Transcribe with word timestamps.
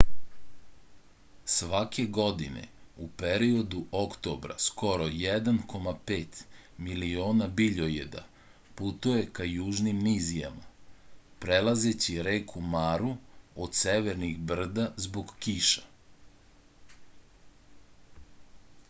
svake 1.55 2.03
godine 2.17 2.61
u 3.07 3.07
periodu 3.23 3.81
oktobra 3.97 4.55
skoro 4.67 5.09
1,5 5.17 6.39
miliona 6.87 7.47
biljojeda 7.59 8.23
putuje 8.79 9.27
ka 9.39 9.47
južnim 9.49 9.99
nizijama 10.05 10.69
prelazeći 11.45 12.15
reku 12.29 12.63
maru 12.77 13.11
od 13.67 13.79
severnih 13.83 14.39
brda 14.53 14.87
zbog 15.07 15.35
kiša 15.47 15.87